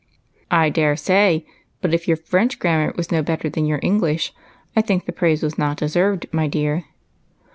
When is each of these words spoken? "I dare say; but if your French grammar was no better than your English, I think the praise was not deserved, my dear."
"I 0.49 0.71
dare 0.71 0.95
say; 0.95 1.45
but 1.79 1.93
if 1.93 2.07
your 2.07 2.17
French 2.17 2.57
grammar 2.57 2.91
was 2.97 3.11
no 3.11 3.21
better 3.21 3.51
than 3.51 3.67
your 3.67 3.79
English, 3.83 4.33
I 4.75 4.81
think 4.81 5.05
the 5.05 5.11
praise 5.11 5.43
was 5.43 5.59
not 5.59 5.77
deserved, 5.77 6.25
my 6.31 6.47
dear." 6.47 6.85